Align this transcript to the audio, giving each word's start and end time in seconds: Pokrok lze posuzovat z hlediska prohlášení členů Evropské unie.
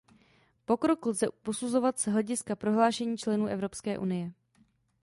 Pokrok 0.65 1.05
lze 1.05 1.27
posuzovat 1.43 1.99
z 1.99 2.05
hlediska 2.07 2.55
prohlášení 2.55 3.17
členů 3.17 3.45
Evropské 3.47 3.97
unie. 3.99 4.33